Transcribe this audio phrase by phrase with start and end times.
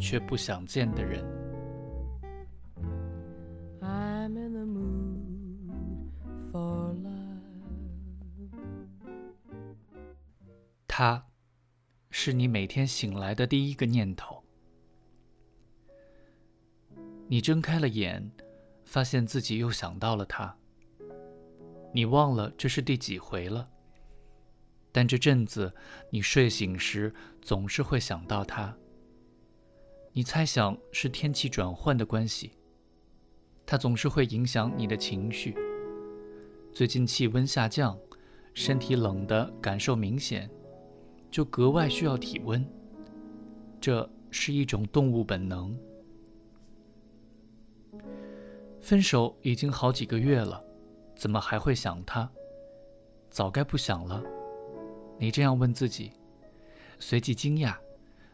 [0.00, 1.22] 却不想见的人，
[10.88, 11.24] 他
[12.10, 14.42] 是你每天醒来的第一个念头。
[17.28, 18.28] 你睁开了眼，
[18.84, 20.56] 发现自己又想到了他。
[21.92, 23.68] 你忘了这是第几回了。
[24.92, 25.72] 但这阵子，
[26.10, 28.76] 你睡醒时总是会想到他。
[30.12, 32.52] 你猜想是天气转换的关系，
[33.64, 35.54] 它总是会影响你的情绪。
[36.72, 37.96] 最近气温下降，
[38.52, 40.50] 身体冷的感受明显，
[41.30, 42.66] 就格外需要体温。
[43.80, 45.78] 这是一种动物本能。
[48.80, 50.60] 分手已经好几个月了，
[51.14, 52.28] 怎么还会想他？
[53.30, 54.20] 早该不想了。
[55.18, 56.10] 你这样问自己，
[56.98, 57.76] 随即惊讶，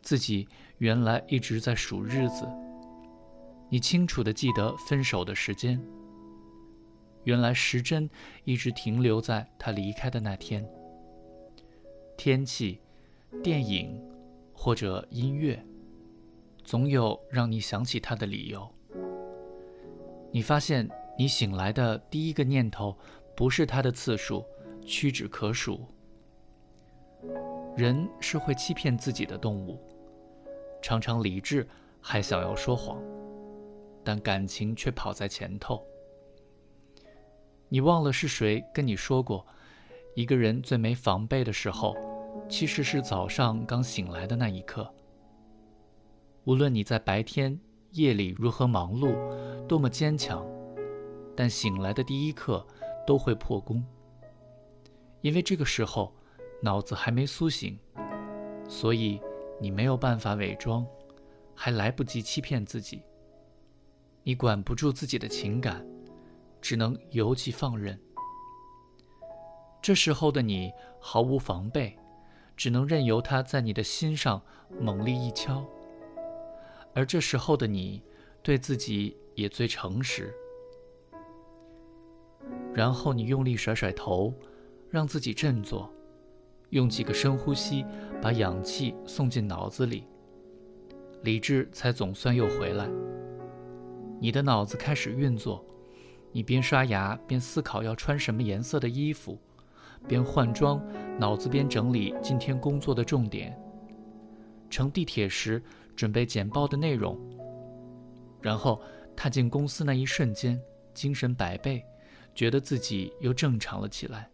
[0.00, 2.48] 自己原来一直在数日子。
[3.68, 5.80] 你清楚的记得分手的时间，
[7.24, 8.08] 原来时针
[8.44, 10.66] 一直停留在他离开的那天。
[12.16, 12.80] 天气、
[13.42, 14.02] 电影
[14.52, 15.62] 或者音乐，
[16.64, 18.68] 总有让你想起他的理由。
[20.32, 22.96] 你发现，你醒来的第一个念头
[23.36, 24.44] 不是他的次数，
[24.84, 25.86] 屈指可数。
[27.76, 29.78] 人是会欺骗自己的动物，
[30.88, 31.68] 常常理智
[32.00, 32.98] 还想要说谎，
[34.02, 35.86] 但感情却跑在前头。
[37.68, 39.46] 你忘了是谁跟你说过，
[40.14, 41.94] 一个人最没防备的时候，
[42.48, 44.90] 其实是早上刚醒来的那一刻。
[46.44, 47.60] 无论你在白天、
[47.90, 49.14] 夜里如何忙碌，
[49.66, 50.42] 多么坚强，
[51.36, 52.66] 但醒来的第一刻
[53.06, 53.84] 都会破功，
[55.20, 56.14] 因为这个时候。
[56.60, 57.78] 脑子还没苏醒，
[58.68, 59.20] 所以
[59.60, 60.86] 你没有办法伪装，
[61.54, 63.02] 还来不及欺骗自己。
[64.22, 65.86] 你管不住自己的情感，
[66.60, 67.98] 只能由其放任。
[69.80, 70.70] 这时候的你
[71.00, 71.96] 毫无防备，
[72.56, 74.42] 只能任由他在你的心上
[74.78, 75.64] 猛力一敲。
[76.94, 78.02] 而这时候的你，
[78.42, 80.34] 对自己也最诚实。
[82.74, 84.34] 然后你用力甩甩头，
[84.90, 85.92] 让自己振作。
[86.70, 87.84] 用几个深呼吸，
[88.20, 90.04] 把氧气送进脑子里，
[91.22, 92.88] 理智才总算又回来。
[94.20, 95.64] 你的脑子开始运作，
[96.32, 99.38] 你边刷牙边思考要穿什么颜色的衣服，
[100.06, 100.84] 边换装，
[101.18, 103.58] 脑子边整理今天工作的重点。
[104.68, 105.62] 乘地铁时
[105.96, 107.18] 准备简报的内容，
[108.42, 108.82] 然后
[109.16, 110.60] 踏进公司那一瞬间，
[110.92, 111.82] 精神百倍，
[112.34, 114.28] 觉得自己又正常了起来。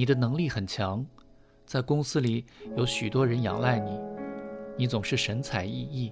[0.00, 1.04] 你的能力很强，
[1.66, 4.00] 在公司里有许多人仰赖你，
[4.78, 6.10] 你总是神采奕奕，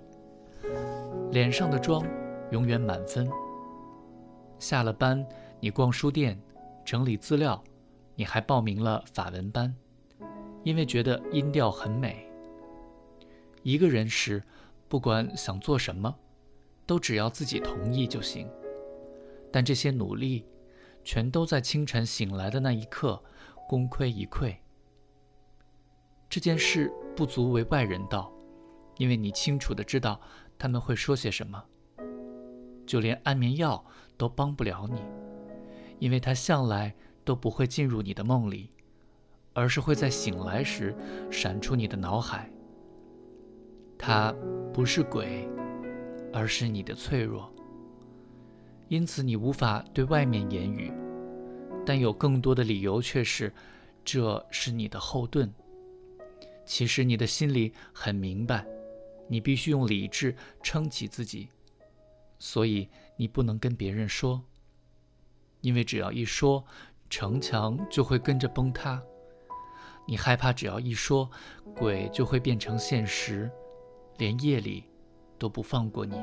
[1.31, 2.05] 脸上的妆
[2.51, 3.27] 永远满分。
[4.59, 5.27] 下了班，
[5.59, 6.39] 你逛书店，
[6.85, 7.65] 整理资料，
[8.15, 9.75] 你还报名了法文班，
[10.65, 12.31] 因为觉得音调很美。
[13.63, 14.43] 一个人时，
[14.87, 16.15] 不管想做什么，
[16.85, 18.47] 都只要自己同意就行。
[19.51, 20.45] 但这些努力，
[21.03, 23.19] 全都在清晨醒来的那一刻。
[23.69, 24.57] 功亏一篑。
[26.27, 28.33] 这件事不足为外人道，
[28.97, 30.19] 因为你清楚的知道
[30.59, 31.63] 他们会说些什么。
[32.87, 33.85] 就连安眠药
[34.17, 35.03] 都帮不了你，
[35.99, 38.71] 因为他向来都不会进入你的梦里，
[39.53, 40.97] 而是会在醒来时
[41.31, 42.51] 闪出你的脑海。
[43.99, 44.35] 他
[44.73, 45.47] 不是鬼，
[46.33, 47.53] 而是你的脆弱。
[48.89, 50.91] 因此你无法对外面言语。
[51.89, 53.51] 但有更多的理由却是，
[54.05, 55.51] 这是你的后盾。
[56.67, 58.67] 其实你的心里很明白，
[59.27, 61.49] 你必须用理智撑起自己，
[62.39, 64.45] 所以你不能跟别人说，
[65.63, 66.63] 因为只要一说，
[67.09, 69.03] 城墙就会跟着崩塌。
[70.07, 71.31] 你害怕只要一说，
[71.75, 73.51] 鬼就会变成现实，
[74.19, 74.85] 连夜里
[75.39, 76.17] 都不放过你。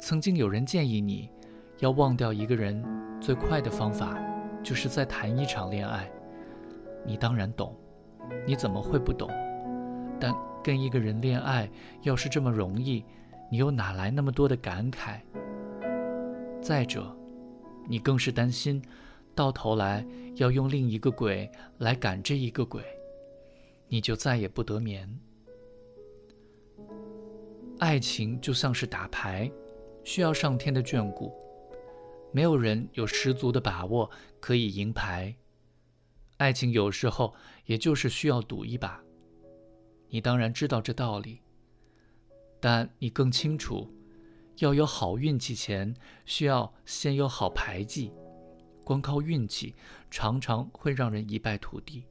[0.00, 1.28] 曾经有人建议你。
[1.78, 2.80] 要忘掉一个人
[3.22, 4.18] 最快的方法，
[4.64, 6.10] 就是再谈一场恋爱。
[7.06, 7.72] 你当然懂，
[8.44, 9.30] 你怎么会不懂？
[10.18, 11.70] 但跟一个人恋爱
[12.02, 13.04] 要是这么容易，
[13.48, 15.20] 你又哪来那么多的感慨？
[16.60, 17.16] 再者，
[17.88, 18.82] 你更是担心，
[19.36, 20.04] 到头来
[20.34, 21.48] 要用另一个鬼
[21.78, 22.82] 来赶这一个鬼，
[23.86, 25.08] 你就再也不得眠。
[27.78, 29.48] 爱情就像是打牌，
[30.02, 31.32] 需要上天的眷顾，
[32.32, 35.34] 没有人有十足的把握可以赢牌。
[36.38, 37.34] 爱情有时候
[37.66, 39.00] 也就是需要赌一把。
[40.08, 41.40] 你当然知道这道理，
[42.60, 43.88] 但你更清楚。
[44.58, 45.94] 要有好运气前，
[46.26, 48.12] 需要先有好牌技。
[48.84, 49.74] 光靠运气，
[50.10, 52.04] 常常会让人一败涂地。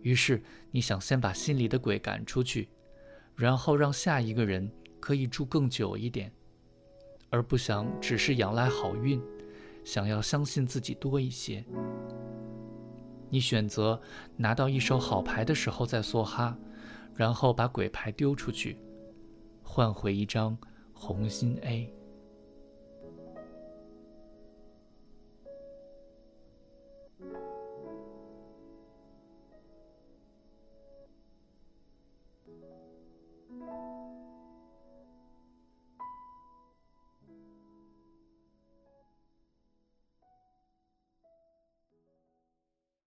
[0.00, 2.68] 于是，你想先把心里的鬼赶出去，
[3.34, 6.32] 然后让下一个人可以住更久一点，
[7.30, 9.22] 而不想只是仰赖好运，
[9.84, 11.64] 想要相信自己多一些。
[13.28, 14.00] 你选择
[14.36, 16.58] 拿到一手好牌的时候再梭哈，
[17.14, 18.76] 然后把鬼牌丢出去，
[19.62, 20.58] 换回一张
[20.92, 21.94] 红心 a。